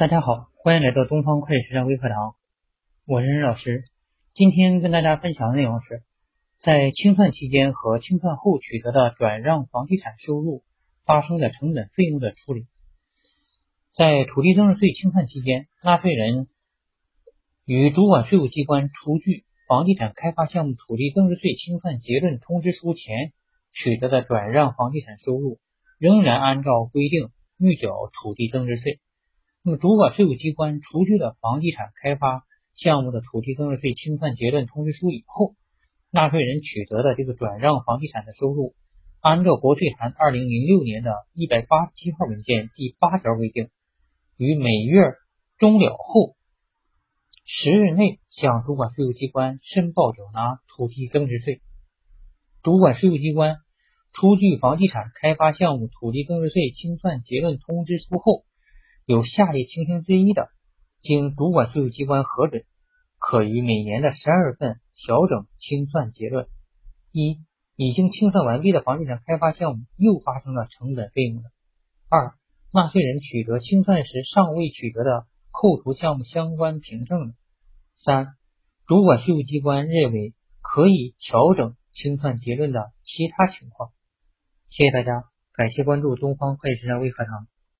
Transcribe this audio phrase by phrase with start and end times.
[0.00, 2.34] 大家好，欢迎来到东方会计实战微课堂，
[3.06, 3.84] 我是任老师。
[4.32, 6.02] 今天跟大家分享的内容是，
[6.62, 10.62] 在清算期间和清算后取得的转让房地产收入
[11.04, 12.64] 发生的成本费用的处理。
[13.94, 16.48] 在土地增值税清算期间，纳税人
[17.66, 23.34] 与主管税务机关出具房地产开发项目土地增值税清算结论通知书前
[23.74, 25.58] 取得的转让房地产收入，
[25.98, 27.28] 仍然按照规定
[27.58, 28.98] 预缴土地增值税。
[29.62, 35.54] 那么，主管税务机关出具了房地产开发项目的土地增值税清算结论通知书以后，
[36.10, 38.74] 纳税人取得的这个转让房地产的收入，
[39.20, 43.68] 按照国税函二零零六年的一百八十七号文件第八条规定，
[44.38, 45.12] 于每月
[45.58, 46.36] 终了后
[47.44, 51.60] 十日内向主管税务机关申报缴纳土地增值税。
[52.62, 53.56] 主管税务机关
[54.14, 58.44] 出具房地产开发项目土地增值税清算结论通知书后，
[59.10, 60.50] 有下列情形之一的，
[61.00, 62.62] 经主管税务机关核准，
[63.18, 66.46] 可于每年的十二月份调整清算结论：
[67.10, 67.40] 一、
[67.74, 71.48] 已经清算完毕的房地产开发项目又发生了成本费用的；
[72.08, 72.34] 二、
[72.72, 77.34] 纳税人取得清算时尚未取得的扣除项目相关凭证的；
[77.96, 78.28] 三、
[78.86, 83.90] 主管税务机关认为可以调整清算结论的其他情况。
[84.68, 87.48] 谢谢大家，感谢关注东方会计实战微课堂。